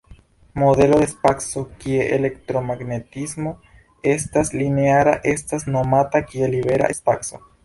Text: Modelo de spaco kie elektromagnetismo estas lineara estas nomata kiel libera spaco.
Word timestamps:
Modelo 0.59 0.95
de 1.01 1.09
spaco 1.11 1.61
kie 1.83 2.07
elektromagnetismo 2.17 3.53
estas 4.15 4.51
lineara 4.63 5.15
estas 5.35 5.69
nomata 5.77 6.25
kiel 6.33 6.55
libera 6.57 6.93
spaco. 7.03 7.43